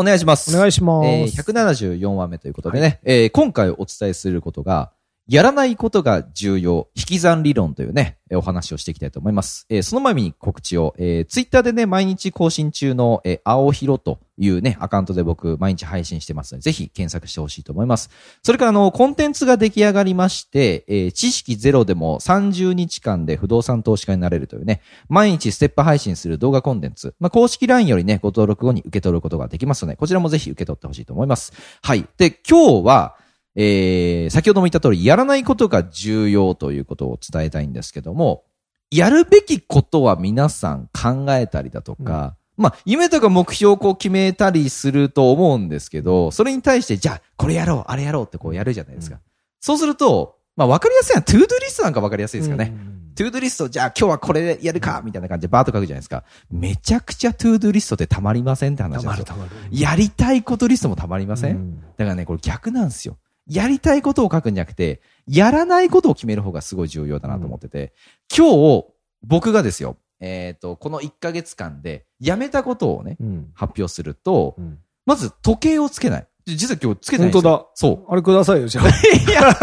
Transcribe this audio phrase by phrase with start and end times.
[0.00, 0.56] お願いします。
[0.56, 1.06] お願いします。
[1.06, 4.92] えー、174話目ということでね、えー今回お伝えすることが、
[5.30, 9.64] やらないことが重要、引き算理論というね、お話をしていきたいと思います。
[9.70, 18.10] えーその前に告知を、えー、ツイッターでね、毎日更新中の、えー、青ひろというね、アカウントで僕、毎日配信してますので、ぜひ検索してほしいと思います。
[18.42, 31.52] それから、あの、コンテンツが出来上がりまして、えー知識ゼロでも30日間で不動産投資家になれるというね、毎日ステップ配信する動画コンテンツ、まあ、公式 LINE よりね、ご登録後に受け取ることができますので、こちらもぜひ受け取ってほしいと思います。
[31.82, 32.04] はい。
[32.18, 33.14] で、今日は、
[33.56, 38.44] えー、先ほども言った通り、やらないことが重要ということを伝えたいんですけども、
[38.90, 49.18] やるべきことは皆さん考えたりだとか、まあ、夢とか目標をこう決めたりすると思うんですけど、それに対して、じゃあ、これやろう、あれやろうってこうやるじゃないですか。
[49.60, 52.74] そうすると、まあ、わかりやすいのは、トゥードゥリストなんかわかりやすいですかね。
[53.14, 56.24] トゥードゥリスト、じゃあ今日はこれやるか、みたいな感じでバーッと書くじゃないですか。
[56.50, 59.24] めちゃくちゃトゥードゥリストってたまりませんって話ですよ。
[59.24, 59.50] たまる。
[59.70, 63.16] やりたいことリストもたまりません、うんだからね、これ逆なんですよ。
[63.46, 67.92] やりたいことを書くんじゃなくて、やらないことを決める方がすごい重要だなと思ってて、
[68.34, 68.86] 今日、
[69.22, 73.50] 僕がですよ、えっ、と、この1ヶ月間で、やめたことをね、うん。
[73.54, 76.26] 発表すると、うんまず時計をつけない。
[76.46, 77.50] 実は今日つけてないんですよ。
[77.50, 77.70] 本当だ。
[77.74, 78.12] そう。
[78.12, 78.86] あれくださいよ、じゃあ。
[78.88, 78.90] い
[79.32, 79.56] や、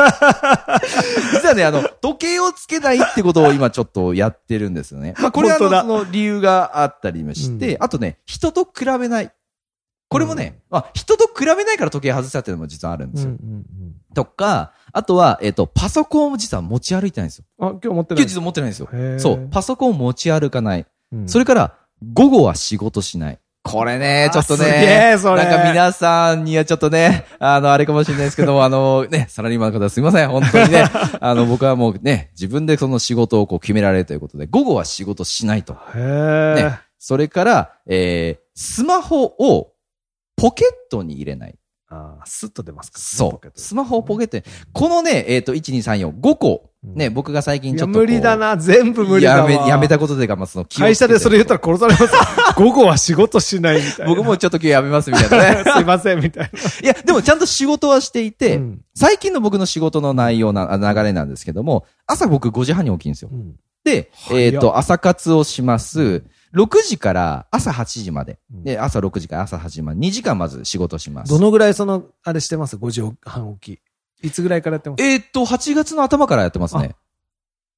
[1.33, 5.13] 実はね、あの、時計をつけないってことを今ちょっとやってるんですよね。
[5.19, 9.31] まあ、これはその理由があったりもして、うんあとね、人と比べない。
[10.09, 13.31] これもね、まあ、人と比べないから時計外したっていうのも実はあるんですよ。
[13.31, 13.65] うん
[14.13, 17.45] とか、あとは、えっ、と、パソコンを実は持ち歩いてないんですよ。
[17.59, 18.23] あ、今日持ってない。
[18.23, 18.89] 今日実は持ってないんですよ。
[19.19, 19.47] そう。
[19.51, 20.85] パソコンを持ち歩かない。
[21.11, 21.75] うんそれから、
[22.13, 23.39] 午後は仕事しない。
[23.63, 30.85] これね、ちょっとね、なんか皆さんにはちょっとね、あの、あれかもしれないですけども、 あの、ね、サラリーマンの方すいません、本当にね、
[31.19, 35.73] あの、僕はもうね、自分でその仕事をこう決められるということで、午後は仕事しないと。
[35.73, 36.63] へえ。
[36.63, 36.79] ね。
[36.97, 39.73] それから、えー、スマホを
[40.37, 41.55] ポケットに入れない。
[41.89, 43.51] あースッと出ますかそう。
[43.55, 44.43] スマホをポケットに。
[44.73, 46.69] このね、えっ、と、1、2、3、4、5個。
[46.83, 47.99] ね、僕が最近ちょっと。
[47.99, 48.55] 無理だな。
[48.57, 49.49] 全部無理だわ。
[49.49, 52.09] やめ、やめたことでか、まあ、その会社でそれ言ったら殺されますよ。
[52.55, 54.05] 午後は仕事しないみたいな。
[54.05, 55.71] 僕もちょっと今日やめますみたいなね。
[55.75, 56.51] すいません、みたい
[56.83, 63.29] いや、でもちゃんと仕事はしていて、うん最近の僕の仕事の内容な、あ流れなんですけども、朝僕5時半に起きるんですよ。
[63.31, 63.37] な。
[63.83, 66.23] で、早っえっ、と、朝活をします。
[66.53, 68.39] 6時から朝8時まで。
[68.53, 69.99] うんで、朝6時から朝8時まで。
[69.99, 71.29] 2時間まず仕事します。
[71.29, 74.25] どのぐらいその、あれしてます ?5 時半起き。
[74.25, 75.03] いつぐらいからやってます？
[75.03, 76.95] えっ、と、8月の頭からやってますね。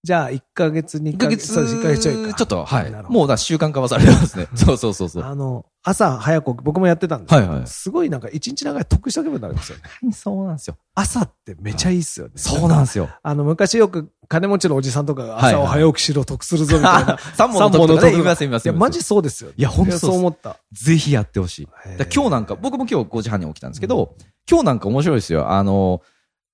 [0.02, 2.34] じゃあ、1ヶ月、2 1ヶヶ月、月、そう1ヶ月ちょいか。
[2.34, 4.48] ちょっと、はいもうだ、習慣化はされてますね。
[4.56, 5.24] そうそうそうそう。
[5.24, 10.12] あの、朝早く僕もやってたんですけど、はいはいすごいなんか一日長い得しとけばなるんですよね。
[10.16, 10.78] そうなんですよ。
[10.96, 12.34] 朝ってめちゃいいっすよね。
[12.38, 13.10] そうなんですよ。
[13.22, 17.18] あの、昔よく金持ちのおじさんとかが朝を早起きしろ得するぞみたいな。
[17.36, 18.66] 三本の得とかね、言います言います。
[18.66, 19.56] いや、マジそうですよね。
[19.58, 20.58] いやほんとそう思った。
[20.72, 21.68] ぜひやってほしい。
[22.16, 24.16] 今日なんか、僕も今日5時半に起きたんですけど、
[24.50, 25.52] 今日なんか面白いですよ。
[25.52, 26.02] あの、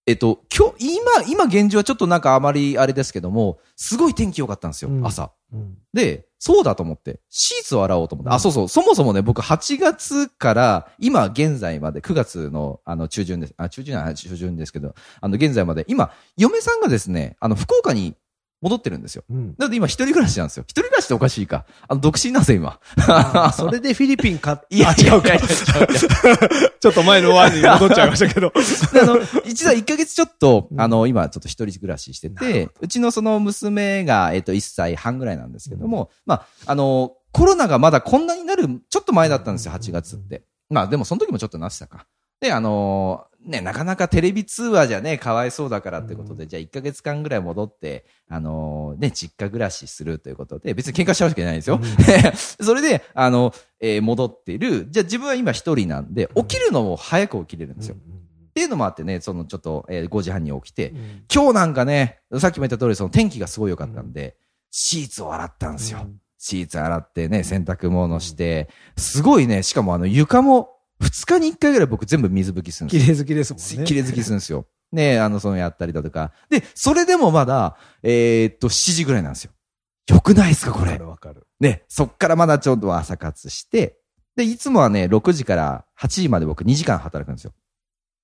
[0.07, 5.05] えっと、今日、今、今現状はちょっとなんかあまりあれですけども、すごい天気良かったんですよ、うん。
[5.05, 5.31] 朝。
[5.51, 5.77] うん。
[5.93, 8.35] で、そうだと思って、シーツを洗おうと思って、うん。
[8.35, 18.13] あ、そうそう、そもそもね、僕8月から今現在まで、9月のあの中旬です、あ、中旬中旬ですけど、あの現在まで、今、嫁さんがですね、あの、福岡に
[18.61, 19.23] 戻ってるんですよ。
[19.29, 19.55] うん。
[19.57, 20.63] なので今一人暮らしなんですよ。
[20.67, 21.66] 一人暮らしっておかしいか。
[21.88, 22.79] あの、独身なんですよ、今。
[23.07, 25.29] あそれでフィリピン か、いや、あ違うか
[26.79, 28.51] ちょっと前のワンに戻っちゃいましたけど。
[28.93, 40.43] であの、実は1ヶ月ちょっと、うんあの、今ちょっと一人暮らししてて、うちのその娘が、えっと、1歳半ぐらいなんですけども、まあ、あの、コロナがまだこんなになる、ちょっと前だったんですよ、8月って。
[40.69, 42.08] まあ、でもその時もちょっとなってたか。
[42.40, 51.80] で、あのね、なかなかテレビ通話じゃね、かわいそうだからってことで、じゃあ1ヶ月間ぐらい戻って、あのね、実家暮らしするということで、別に喧嘩しちゃうわけじゃないですよ。
[52.59, 54.88] それで、あの、えー戻っている。
[54.90, 57.96] じゃあ自分は今一人なんで、起きるのも早く起きれるんですよ。
[57.96, 60.94] っていうのもあってね、そのちょっと、えー5時半に起きて、
[61.32, 64.38] 今日なんかね、さっきも言った通り、その天気がすごい良かったんで、
[64.72, 66.08] シーツを洗ったんですよ。
[66.38, 73.14] シーツ洗ってね、洗濯物して、すごいね、しかもあの床も、2日に1回ぐらい僕全部水拭きするんですよ。
[73.14, 73.86] 綺麗好きですもんね。
[73.86, 74.68] 綺麗好きするんですよ。
[74.92, 76.32] ねあの、そのやったりだとか。
[76.50, 79.52] で、それでもまだ、えーっと、7時ぐらいなんですよ。
[80.08, 80.97] よくないですか、これわか。
[81.00, 81.47] るわかる。
[81.59, 83.97] ね、そっからまだちょっと朝活して、
[84.36, 87.53] で、いつもはね、6時から8時まで僕2時間働くんですよ。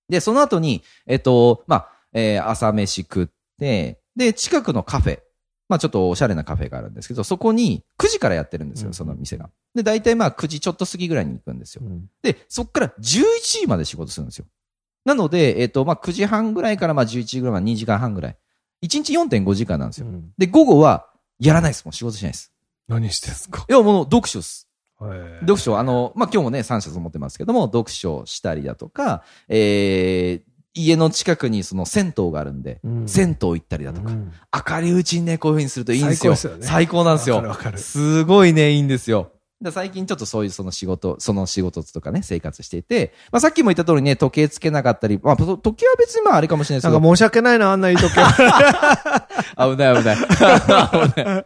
[0.09, 3.27] で、その後に、えっと、まあ、えー朝飯食っ
[3.59, 5.19] て、で、近くのカフェ、
[5.71, 9.49] まあちょっとおしゃれなカフェがあるんですけど、そこに9時からやってるんですよ、うんその店が。
[9.73, 11.81] で、大体まあ9時ちょっと過ぎぐらいに行くんですよ。
[11.85, 13.23] うんで、そっから11
[13.61, 14.45] 時まで仕事するんですよ。
[15.05, 18.37] なので、えっ、と、まあ、9時半ぐらいからまあ11時ぐらいまで2時間半ぐらい。
[18.83, 20.07] 1日4.5時間なんですよ。
[20.07, 21.07] うんで、午後は
[21.39, 21.85] やらないです。
[21.85, 22.51] もう仕事しないです。
[22.89, 23.65] 何してんすか？
[23.69, 24.67] いや、もう読書です。
[24.99, 34.31] 読読書、あの、まあ、今日もね、3冊持ってますけども、読書したりだとか、えー、家の近くにその銭湯があるんで、うん銭湯行ったりだとか、うん
[34.69, 36.35] 明るいうちにね、こういう風にするといいんですよ。
[36.35, 37.43] 最高ね最高なんですよ。
[37.77, 39.31] すごいね、いいんですよ。
[39.61, 48.17] で最近ちょっとそういうその仕事、その仕事とかね、生活していて、まあさっきも言った通りね、時計つけなかったり、まあと時計は別にまああれかもしれないですけど、なんか申し訳ないな、あんないい時 危
[49.77, 50.17] ない危ない。
[50.17, 51.45] 危ない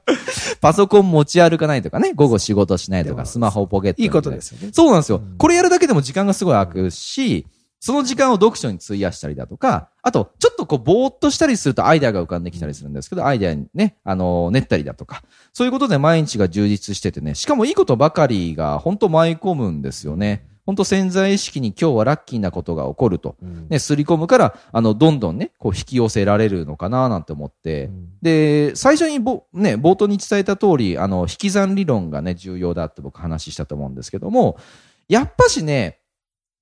[0.62, 4.70] パソコン持ち歩かないとかね、午後仕事しないとか、スマホをポケットにいいことですよね。
[4.72, 5.18] そうなんですよ。
[5.18, 7.46] うんこれやるだけでも時間がすごい空くし、
[7.80, 15.24] その時間を読書に費やしたりだとか、あと、ちょっとこう、ぼーっとしたりするとアイデアが浮かんできたりするんですけど、アイデアにね、あの、練ったりだとか、
[15.54, 20.48] そういうことで毎日が充実しててね、しかもいいことばかりが本当舞い込むんですよね。
[20.66, 23.36] 本当潜在意識に今日はラッキーなことが起こると。
[23.42, 34.58] うんね、すり込むから、あの、どんどんね、こう引き寄せられるのかななんて思って、うんで、最初にぼ、ね、冒頭に伝えた通り、あの、引き算理論がね、重要だって僕話したと思うんですけども、
[35.08, 36.00] やっぱしね、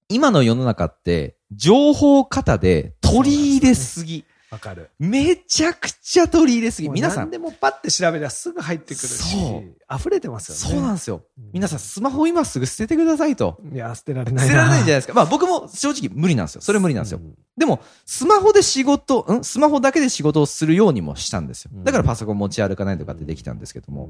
[0.09, 4.25] 今の世の中って、情報型で取り入れすぎ。
[4.49, 4.91] わかる。
[4.99, 6.89] めちゃくちゃ取り入れすぎ。
[6.89, 10.75] 皆さん、何でもパッて調べりゃすぐ入ってくるしそう、溢れてますよね。
[10.75, 11.23] そうなんですよ。
[11.39, 13.57] うん皆さん、スマホ今すぐ捨ててくださいと。
[13.73, 15.13] いや、捨てられない捨てられないじゃないゃですか。
[15.15, 16.61] まあ僕も正直無理なんですよ。
[16.61, 17.19] それ無理なんですよ。
[17.23, 19.43] うんでも、スマホで仕事、ん？
[19.43, 21.71] スマホだけで仕事をするようにもしたんですよ。
[21.83, 24.09] だからパソコン持ち歩かないとかってできたんですけども。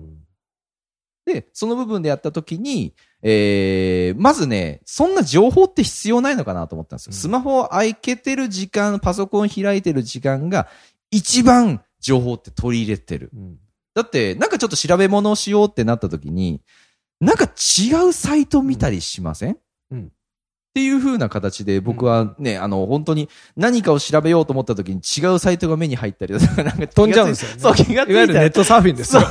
[1.25, 7.12] で、その部分でやったときに、えー、まずね、そんな情報って必要ないのかなと思ったんですよ。
[7.12, 10.68] うんスマホを開けてる時間、パソコン開いてる時間が、
[11.12, 13.30] 一番情報って取り入れてる。
[13.34, 13.58] うん
[13.96, 16.62] だって、なんかちょっと調べ物をしようってなったときに、
[17.22, 19.58] なんか違うサイト見たりしません、
[19.92, 20.12] うん
[20.74, 27.60] っていう風な形で僕はね、あの、本当に何かを調べようと思ったときに違うサイトが目に入ったりだとか、なんか飛んじゃうんですよね。
[27.60, 29.22] そう、気がついいわゆるネットサーフィンですよ。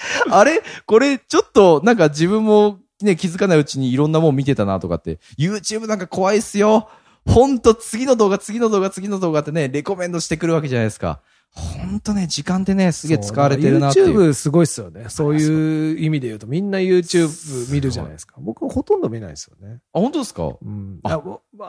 [0.30, 0.62] あれ？
[0.86, 6.88] これ、ちょっと、なんか自分もね、気づかないうちにいろんなもん見てたなとかって、YouTube なんか怖いっすよ。
[7.26, 11.20] ほんと、次の動画、次の動画、次の動画ってね、レコメンドしてくるわけじゃないですか。
[11.52, 14.16] ほんとね、時間ってね、すげえ使われてるなっていう。
[14.30, 15.06] YouTube すごいっすよね。
[15.08, 18.36] そういう意味で言うと、みんな YouTube 見るじゃないですか。
[18.38, 19.80] 僕ほとんど見ないですよね。
[19.92, 20.44] あ、本当ですか？
[20.44, 21.00] うん。
[21.02, 21.20] あ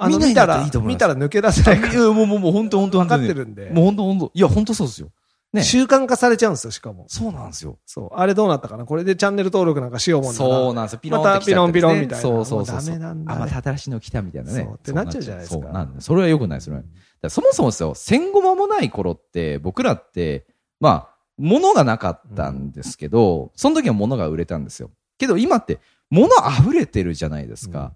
[0.09, 3.33] 見たら見たら抜け出せないか いや、もう、もう、もう、本当本当ら分かってる。
[3.33, 3.71] るんで。
[3.71, 5.09] もう本当本当いや、本当そうですよ。
[5.53, 5.63] ね。
[5.63, 7.05] 習慣化されちゃうんですよ、しかも。
[7.07, 7.77] そうなんですよ。
[7.85, 8.09] そう。
[8.15, 8.85] あれどうなったかな？
[8.85, 10.99] これでチャンネル登録なんかしようもんならそうなんですよ。
[10.99, 12.93] ピロンまたピロンピロンみたいなそうそうそうそう。
[12.93, 14.63] ダメなんだあ、まねた新しいの来たみたいなね。
[14.63, 16.01] そうってなっちゃうじゃないですかそうなんだ。
[16.01, 16.81] それは良くない、それは。
[16.81, 16.93] だか
[17.23, 20.45] らそもそもですよ、戦後間もない頃って、僕らって、
[20.79, 24.91] まあ、物がなかったんですけど、その時は物が売れたんですよ。
[25.17, 27.79] けど今って、物溢れてるじゃないですか。
[27.79, 27.91] うん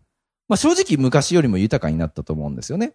[0.48, 2.94] まあ正直昔よりも豊かになったと思うんですよね。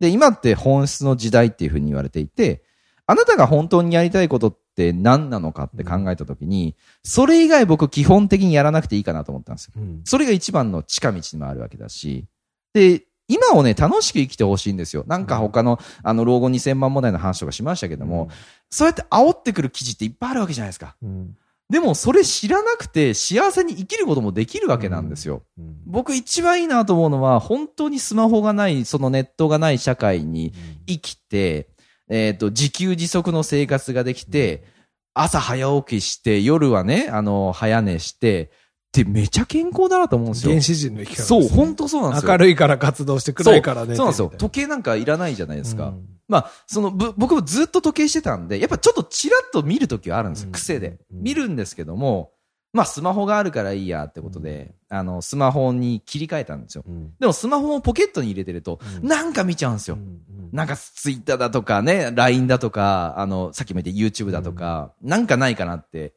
[0.00, 2.64] で、今って本質の時代っていうふうに言われていて、
[3.10, 9.72] あなたが本当にやりたいことって何なのかって考えたときに、それ以外僕基本的にやらなくていいかなと思ったんですよ。
[9.76, 10.02] うん。
[10.04, 12.26] それが一番の近道にもあるわけだし、
[12.72, 15.02] で、今をね、楽しく生きてほしいんですよ。
[15.08, 18.28] なんか他の、あの、老後2000万問題の話とかしましたけども、
[18.70, 20.94] そうやって煽ってくる記事っていっぱいあるわけじゃないですか。
[21.02, 21.36] うん、
[21.68, 25.42] でも、それ知らなくて幸せに生きることもできるわけなんですよ。
[25.58, 25.78] うん。
[25.84, 30.52] 僕一番いいなと思うのは、本当にスマホがない、そのネットがない社会に
[30.86, 31.68] 生きて、
[32.10, 34.64] えっ、と、自給自足の生活ができて、
[35.14, 38.50] 朝早起きして、夜はね、あの、早寝して、
[38.90, 40.62] ってめちゃ健康だなと思うんですよ原。
[40.62, 42.30] 始人の生き方ですそう、ね、本当そうなんですよ。
[42.32, 43.94] 明るいから活動して暗いからね。
[43.94, 44.32] そうなんですよ。
[44.36, 45.88] 時計なんかいらないじゃないですか。
[45.88, 50.46] うんまあ、その、ぶ僕もずっと時計してたんで、やっぱちょっとチラッと見るときはあるんですよ。
[50.46, 50.98] うん癖で。
[51.12, 52.30] うん見るんですけども、
[52.72, 56.84] まあ、スマホがあるからいいやってことで、あの、スマホに切り替えたんですよ。
[56.86, 57.14] うん。
[57.18, 59.08] でもスマホをポケットに入れてると、うん。
[59.08, 59.96] なんか見ちゃうんですよ。
[59.96, 60.20] うん
[60.52, 66.12] なんかツイッターだとかね、LINE だとか、あの、さっきも言った YouTube だとか、なんかないかなって、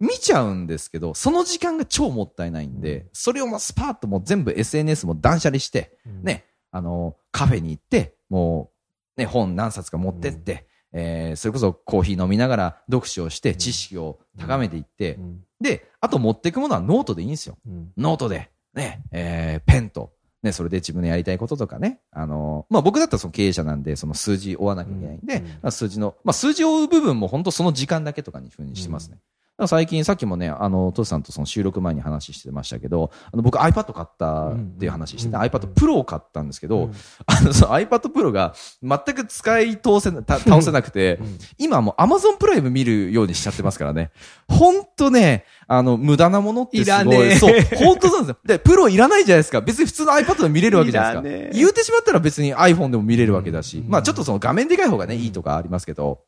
[0.00, 3.08] 見ちゃうんですけど、その時間が超もったいないんで、うん。
[3.12, 6.22] それをもうスパーッともう全部 SNS も断捨離して、うん。
[6.24, 8.72] ね、あの、カフェに行って、も
[9.16, 10.66] う、ね、本何冊か持ってって、
[10.98, 15.44] えーそれこそコーヒー飲みながら読書をして、ん知識を高めていって、うん。
[15.60, 17.58] で、あと持っていくものはノートでいいんですよ。
[17.66, 17.92] うん。
[17.98, 20.12] ノートで、ね、えーペンと、
[20.42, 29.18] ね、それで自分のやりたいこととかね、あのまあ、僕だったらその経営者なんで、その数字追わなきゃいけないんで、数字の、まあ、数字を追う部分も本当その時間だけとかにふうにしてますね。
[29.66, 36.92] 最近、さっきもね、あの、トシさんとその収録前に話してましたけど、あの、僕 iPad 買ったっていう話してて、うん iPad Pro を買ったんですけど、うん
[37.24, 44.10] あの、その iPad Pro が全く使い通せ倒せなくて、うん今もう Amazon プライム見るようにしちゃってますからね。
[44.46, 47.32] ほんとね、あの、無駄なものってすごい。
[47.32, 48.36] いそう、本当なんですよ。
[48.44, 49.62] で、プロいらないじゃないですか。
[49.62, 51.58] 別に普通の iPad で見れるわけじゃないですか。
[51.58, 56.20] 言うてしまったら別に iPhone でも見れるわけだし、うんまあちょっとその画面でかい方がね、いいとかありますけど、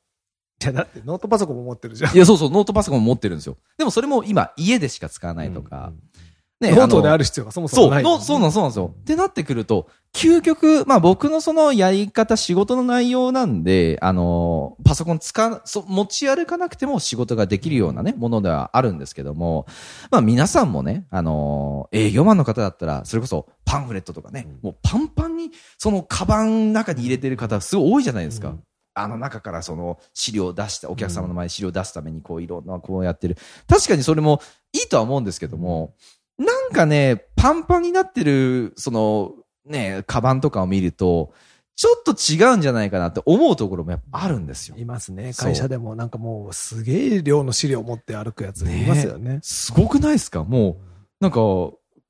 [0.61, 2.15] いや、だってノートパソコンも持ってるじゃん。
[2.15, 3.57] いや、そうそう、ノートパソコンも持ってるんですよ。
[3.77, 5.93] でもそれも今家でしか使わないとか、
[6.61, 8.03] ねノートであるる必要がそもそそう、もない。
[8.03, 8.93] のそうなんそうなんですよ。
[8.93, 19.67] ってなってくると、究極、まあ僕のそのやり方、仕事の内容なんで、あの、パソコン使う、そ持ち歩かなくても仕事ができるようなね、ものではあるんですけども、
[20.11, 28.49] まあ皆さんもね、あの、営業マンの方だったら、それこそパンフレットとかね、もうパンパンに、そのカバンの中に入れてる方、すごい多いじゃないですか。
[28.49, 28.63] うん
[29.01, 33.37] あの中からその資料を出して、お客様の前に資料を出すためにこういろんなこうやってる。
[33.67, 34.41] 確かにそれも
[34.73, 35.95] いいとは思うんですけども、
[36.39, 39.35] なんかね、パンパンになってる、その
[39.67, 41.33] ね、カバンとかを見ると、
[41.77, 44.77] ちょっと違うんじゃないかなって思うところもやっぱあるんですよ。
[44.77, 45.33] いますね。
[45.37, 49.39] 会社でもなんかもうすげえ量の資料持って歩くやついますよね。
[49.43, 50.43] すごくないですか？
[50.43, 50.77] もう、
[51.21, 51.41] なんか、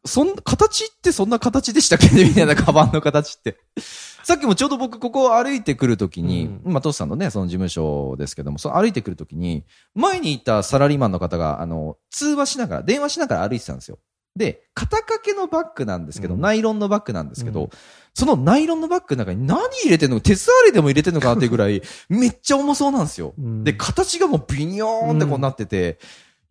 [0.09, 2.25] そん、形ってそんな形でしたっけね？
[2.25, 3.59] みたいなカバンの形って。
[4.25, 13.99] さっきもちょうど僕ここを歩いてくるときに、うんまあ、トシさんのね、その事務所ですけども、その歩いてくるときに、前にいたサラリーマンの方が、あの、通話しながら、電話しながら歩いてたんですよ。
[14.37, 17.71] で、肩掛けのバッグなんですけど、うんナイロンのバッグなんですけど、うん
[18.15, 23.33] そのナイロンのバッグの中に何入れてんの鉄アレでも入れてんのかなっていうぐらい、 めっちゃ重そうなんですよ。
[23.38, 26.00] うんで、形がもうビニョーンってこうなってて、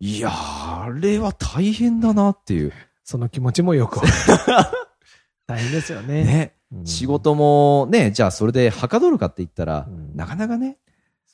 [0.00, 0.32] いやー、
[0.84, 2.72] あれは大変だなっていう。
[3.08, 4.00] その気持ちもよく。
[5.48, 6.24] 大変ですよね。
[6.24, 6.52] ね。
[6.70, 10.76] うん仕事もね、じゃあそれではかどるかって言ったら、うんなかなかね。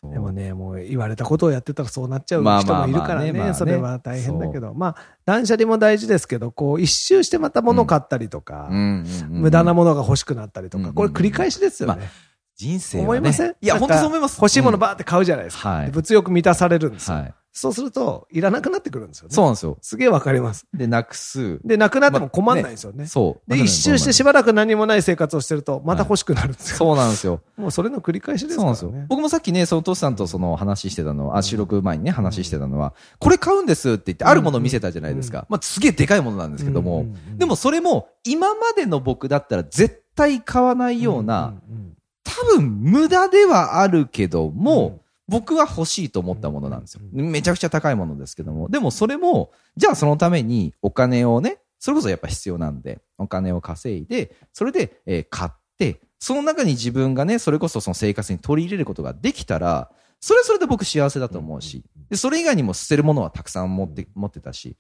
[0.05, 12.09] でもね、もう言われたことをやってたらそうなっちゃうまあ人もいるからねそれは大変だけど、まあ、断捨離も大事ですけど、こう、一周してまた物買ったりとか、無駄なものが欲しくなったりとか、これ繰り返しですよね。
[12.55, 13.07] 人生はね。
[13.09, 13.57] 思いません？
[13.61, 14.37] いや、本当そう思います。
[14.37, 15.85] 欲しいものうんバーって買うじゃないですか。
[15.91, 17.25] 物欲満たされるんですよ。
[17.55, 17.59] はい。
[17.59, 19.35] そうすると、いらなくなってくるんですよね。
[19.35, 19.79] そうなんですよ。
[19.81, 20.67] すげえわかります。
[20.75, 21.61] で、なくす。
[21.65, 23.07] で、なくなっても困んないんですよね。
[23.07, 23.51] そう。
[23.51, 26.77] で、一周してしばらく何もない生活をしてると、また欲しくなるんですよ。
[26.77, 27.41] そうなんですよ。
[27.57, 29.07] もうそれの繰り返しですそうなんですよからね。。
[29.09, 35.47] 僕もさっきね、そのトシさんとその話してたのは、あ、収録前にね、話してたのは、これ買うんですって言って、あるものを見せたじゃないですか。
[35.49, 41.95] まあ、すげえでかいものなんですけども、うんうんうんでもそれも、今までの僕だったら絶対買わないような、んんん
[42.25, 47.01] 多分無駄ではあるけども、僕は欲しいと思ったものなんですよ。
[47.13, 48.69] めちゃくちゃ高いものですけども。
[48.69, 59.91] でもそれも、じゃあそのためにお金をね、それこそやっぱ必要なんで、お金を稼いで、それで、えー買って、その中に自分がね、それこそその生活に取り入れることができたら、
[60.21, 64.77] それはそれで僕幸せだと思うし、で、それ以外にも捨てるものはたくさん持って、持ってたし、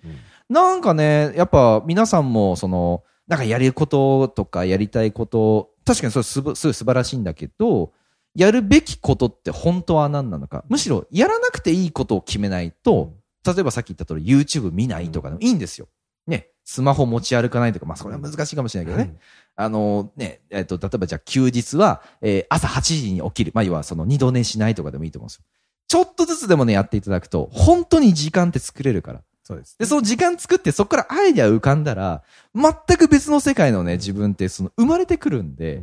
[0.49, 7.93] なんかね、やっぱ皆さんも、その、なんかやることとかやりたいこと、確かにそれすぶすごい素晴らしいんだけど、
[8.35, 10.65] やるべきことって本当は何なのか。
[10.69, 13.15] むしろやらなくていいことを決めないと、
[13.47, 15.89] 例えばさっき言った通り YouTube 見ないとかでもいいんですよ。
[16.27, 16.49] ね。
[16.65, 19.17] スマホ持ち歩かないとか、まあそれは難しいかもしれないけどね。
[19.55, 23.53] あのね、えっと、例えばじゃあ休日は、えー朝8時に起きる。
[23.55, 25.45] まあ要はその二度寝しないとかでもいいと思うんですよ。
[25.87, 29.23] ちょっとずつでもね、やっていただくと、本当に時間って作れるから。
[29.43, 29.77] そうです。
[29.79, 32.23] で、その時間作って、そこからアイデア浮かんだら、
[32.55, 35.83] 全く別の世界のね、自分って、その、生まれてくるんで、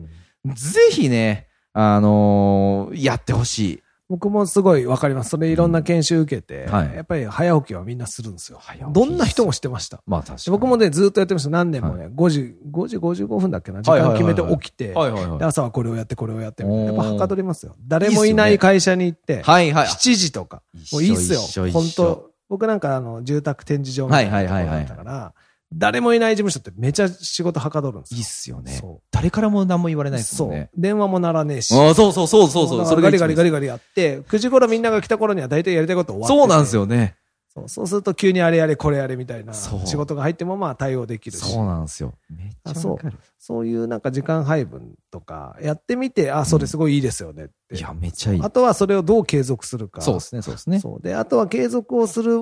[0.55, 3.83] ぜひね、あのーやってほしい。
[4.11, 5.29] 僕もすごいわかります。
[5.29, 8.59] それいろんな研修受けて、はいやっぱり早起きはみんなするんですよ
[8.91, 10.03] どんな人もしてました。
[10.05, 10.43] まあ確かに。
[10.43, 11.49] で僕もね、ずっとやってました。
[11.49, 14.93] 何年もね、5時、5時55分だっけな、時間決めて起きて。
[15.41, 16.85] 朝はこれをやって、これをやってみたいな。
[16.87, 17.77] やっぱはかどりますよ。
[17.87, 19.87] 誰もいない会社に行って、はいはい。
[19.87, 20.61] 7時とか。
[20.73, 25.33] 一緒もういいっすよ本当僕なんかあの、住宅展示場みたいなところだったから、
[25.73, 28.17] 誰もいない事務所ってめちゃ仕事はかどるんですよ。
[28.17, 29.01] いいっすよねそ。
[29.11, 30.11] 誰からも何も言われう。
[30.11, 30.69] ないですもんね。
[30.73, 30.81] そう。
[30.81, 31.73] 電話も鳴らねえし。
[31.75, 32.79] ああ、そうそうそうそうそう。
[32.79, 33.51] だそれガリガリガリ。
[33.51, 37.15] リガリやって、9時頃みんなが来た頃には大体やりたいこと終わっててそうなんですよね。
[37.53, 41.51] そうそうすると急にあれやれこれやれみたいなそう仕事が入ってもまあ対応できるし。
[41.51, 42.13] そうなんですよ。
[42.29, 43.19] めっちゃわかる。
[43.39, 47.75] そういうなんか時間配分とかやってみて、あ、それすごいいいですよねって。
[47.75, 48.49] いや、めっちゃいいあ。
[48.49, 49.99] とはそれをどう継続するか。
[49.99, 50.79] そうですね、そうですね。
[50.79, 52.39] そうで、あとは継続をする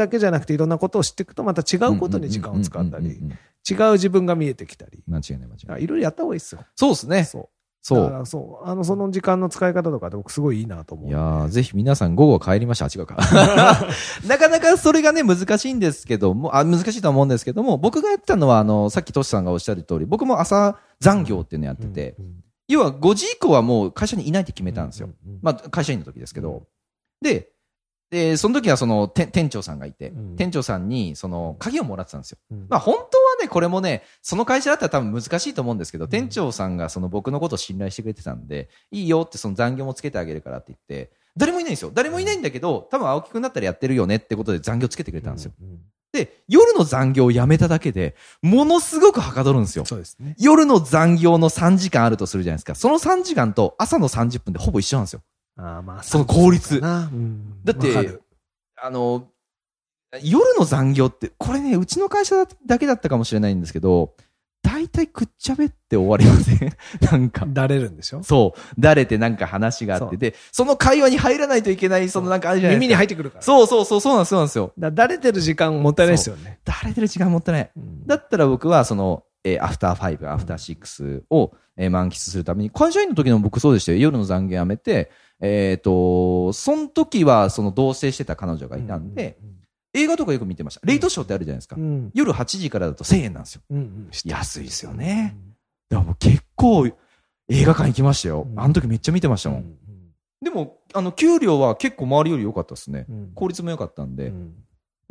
[0.00, 3.38] だけじゃなくていろんなことを知っていくとまた違うことに時間を使ったりうんうんうん、うん
[3.68, 5.02] 違う自分が見えてきたり。
[5.06, 5.76] 間違いない間違いない。
[5.76, 6.64] あいろいろやった方がいいですよ。
[6.74, 7.24] そうですね。
[7.24, 7.48] そう。
[7.82, 8.26] そう。
[8.26, 8.68] そう。
[8.68, 11.08] あの、その時間の使い方とかで僕すごいいいなと思う。
[11.08, 12.86] いやー、ぜひ皆さん午後帰りました。
[12.86, 13.16] あ、違うか。
[14.26, 22.32] なかなかそれがね、難しいんですけども、あ、難しいとは思うんですけども、僕がやってたのは、あの、さっきトシさんがおっしゃる通り、僕も朝残業っていうのやってて、うんうん
[22.72, 25.08] 要は5時以降はもう会社にいないって決めたんですよ。
[25.08, 26.68] うんうんうんまあ、会社員の時ですけど。
[27.20, 27.50] で、
[28.10, 32.38] で、その時はその店店長さんがいて、うん店長さんにその鍵をもらってたんですよ。
[32.50, 33.06] うんまあ本当は
[33.40, 41.90] ね、これもね、その会社だったら多分難しいと思うんですけど、店長さんがその僕のことを信頼してくれてたんで、いいよってその残業もつけてあげるからって言って、誰もいないんですよ。
[41.94, 45.52] 誰もいないんだけど、多分青木くんだったらやってるよねってことで残業つけてくれたんですよ。
[45.60, 45.78] うんうん
[46.12, 49.84] で、夜の残業をやめただけで、ものすごくはかどるんですよ。
[49.84, 50.34] そうですね。
[50.38, 52.74] 夜の残業の3時間あるとするじゃないですか。
[52.74, 55.22] その3時間と朝の30分でほぼ一緒なんですよ。
[55.56, 58.20] ああ、まあ、その効率そうんだって
[58.82, 59.28] あの、
[60.22, 64.14] 夜の残業って、これね、うちの会社だけだったかもしれないんですけど、
[64.62, 66.72] 大体くっちゃべって終わりません？
[67.10, 67.46] なんか。
[67.48, 68.22] だれるんでしょ？
[68.22, 68.80] そう。
[68.80, 72.80] だれてなんか話があって、で、その会話に入らないといけない、そのなんかあるじゃないですか。
[72.80, 73.42] 耳に入ってくるから。
[73.42, 74.72] そうそうそう、そうなんです、よ。
[74.78, 76.60] だだれてる時間もったいないですよね。
[76.64, 77.70] だれてる時間もったいない。
[77.76, 83.98] うんだったら僕は、その、えーアフターファイブ、アフターシックスを、えー満喫するために、会社員の時の僕そうでしたよ。
[83.98, 89.38] 夜の残業やめて、えっ、と、その時は、その同棲してた彼女がいたんで、
[89.92, 90.80] 映画とかよく見てました。
[90.84, 91.76] レイトショーってあるじゃないですか。
[91.76, 93.62] うん、夜8時からだと1000円なんですよ。
[93.70, 95.36] うんうん安いですよね。
[95.88, 98.46] だから結構映画館行きましたよ。
[98.48, 99.60] うんあの時めっちゃ見てましたもん。
[99.60, 99.76] うん
[100.42, 103.04] でも、あの、給料は結構周りより良かったですね。
[103.10, 104.32] うん効率も良かったんで。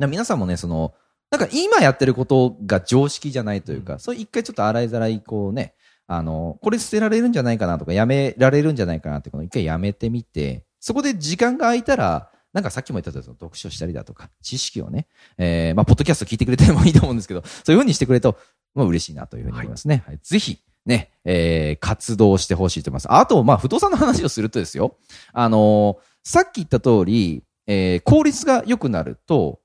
[0.00, 0.94] 皆さんもね、その、
[1.30, 4.00] なんか今やってることが常識じゃないというか、うん。
[4.00, 5.74] そう一回ちょっと洗いざらいこうね、
[6.06, 15.06] あの、これ捨てられるんじゃないかなとか、やめられるんじゃないかなって、この一回やめてみて、そこで時間が空いたら、なんかさっきも言ったとおり読書したりだとか、知識をね、
[15.38, 18.36] えー、まあ、ポッドキャスト聞いてくれてもいいと思うんですけど、そういう風にしてくれると、
[18.74, 20.02] まあ、嬉しいなというふうに思いますね。
[20.06, 23.12] はい、ぜひ、ね、えー、活動してほしいと思います。
[23.12, 24.96] あと、まあ、不動産の話をするとですよ、
[25.32, 29.60] あのーさっき言った通り、えー、効率が良くなると、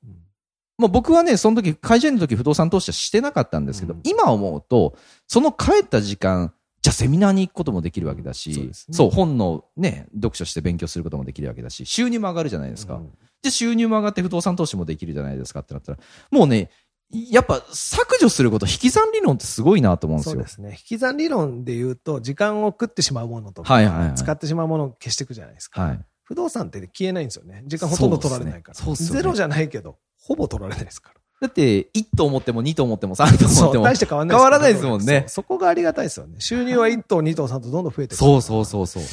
[0.77, 12.95] もう僕はね、その時、会社員の時不動産投資はしてなかったんですけど、うん今思うと、その帰った時間、じゃあセミナーに行くこともできるわけだし、そうねそう、本のね、読書して勉強することもできるわけだし、収入も上がるじゃないですか。
[12.95, 13.09] うん
[13.45, 15.99] で、収入も上がって不動産投資もできるじゃないですかってなったら、
[16.31, 16.71] もうね、
[17.11, 20.31] やっぱ削除すること、引き算理論ってすごいなと思うんですよ。
[20.33, 20.69] そうですね。
[20.71, 25.81] 引き算理論で言うと、時間を食ってしまうものとか、はいはいはい使ってしまうものを消していくじゃないですか。
[25.81, 25.99] はい。
[26.23, 27.63] 不動産って消えないんですよね。
[27.67, 28.85] 時間ほとんど取られないから。
[28.85, 31.15] ねゼロじゃないけど、ほぼ取られないですから。
[31.41, 33.83] だって、1と思っても2と思っても3と思そう、っても。
[33.83, 36.37] 大して変わんない変わらないですもんねそこがありがたいですよね。
[36.39, 38.17] 収入は1と2と3とどんどん増えてる。
[38.17, 39.03] そうそうそうそう。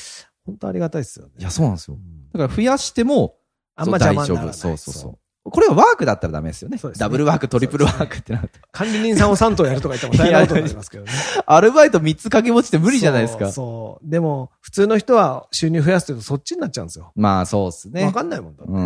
[0.47, 1.33] 本当ありがたいですよね。
[1.39, 1.99] いや、そうなんですよう。
[1.99, 3.37] んだから増やしても、
[3.77, 4.55] あんまそう邪魔にならない。
[4.55, 5.19] そうそうそう。
[5.45, 6.79] これはワークだったらダメですよね。
[6.97, 8.61] ダブルワーク、トリプルワークってなると。
[8.71, 11.11] 管理人さんを3頭やるとか言っても大変なことになりますけどね。
[11.47, 13.47] アルバイト3つ掛け持ちって無理じゃないですか。
[13.47, 14.11] そうそう。
[14.11, 17.11] でも、普通の人は収入増やすとそっちになっちゃうんですよ。
[17.17, 18.05] まあ、そうですね。
[18.05, 18.73] わかんないもんだって。
[18.73, 18.83] うんう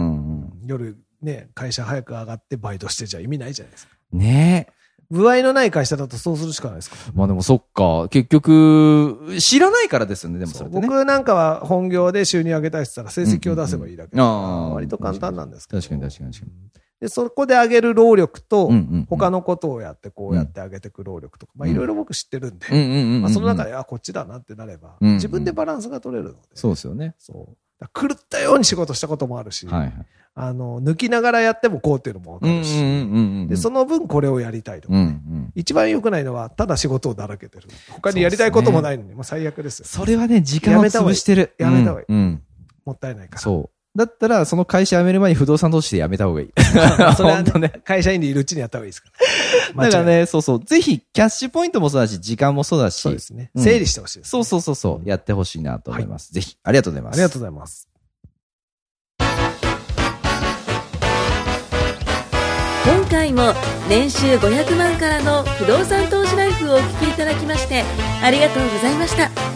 [0.47, 0.53] ん。
[0.65, 3.95] 夜ね、会社早く上がってバイトしてじゃ意味ないじゃないですか。
[4.13, 4.73] ねえ。
[5.09, 8.09] 部合のない会社だとそうするしかないですかまあでもそっか。
[8.11, 10.81] 結局、知らないからですよね、でもそれね。
[10.81, 15.83] 僕なんかは本業で収入上げたいって言ったら成績を出せばいいだけうんうんうん割と簡単なんですけど。
[15.83, 18.71] 確かに確かに確かにで、そこで上げる労力と
[19.09, 22.67] 他のことをやってこうやって上げていく労力とか、まあいろいろ僕知ってるんで。
[23.21, 26.39] まあその中で、あ、こっちだなってなれば、自分でバランスが取れるので。
[26.55, 27.15] そうですよね。
[27.19, 27.57] そう。
[27.93, 29.93] 狂ったように仕事したこともあるし、はいはい。
[30.39, 33.49] あの、抜きながらやってもこうっていうのもわかるし。
[33.49, 35.53] で、その分これをやりたいとかうんうね、ん。
[35.55, 37.69] 一番良くないのは、ただ仕事をだらけてる。
[37.91, 39.87] 他にやりたいこともないのに、もう最悪ですよ。
[39.87, 41.55] それはね、時間を潰してる。
[41.59, 42.43] やめた方がいいうんうん。
[42.85, 43.41] もったいないから。
[43.41, 43.76] そう。
[43.97, 46.51] だったら、その会社辞める前に不動産投資で辞めた方がいい。
[47.17, 47.73] それは 本当ね。
[47.85, 49.09] 会社員でいるうちにやった方がいいですか
[49.75, 49.85] ら。
[49.89, 50.05] だから。
[50.05, 50.65] ね、そうそう。
[50.65, 53.01] ぜひ、キャッシュポイントもそうだし、時間もそうだし。
[53.01, 53.51] そうですね。
[53.55, 54.31] うん整理してほしいですね。
[54.31, 55.09] そうそうそうそう。
[55.09, 56.33] やってほしいなと思います。
[56.33, 57.15] ぜひ、ありがとうございます。
[57.15, 57.89] ありがとうございます。
[62.87, 63.53] 今回も
[63.89, 67.83] 年収500万からの不動産投資ライフをお聞きいただきまして
[68.23, 69.56] ありがとうございました